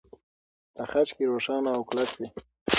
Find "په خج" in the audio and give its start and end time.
0.75-1.07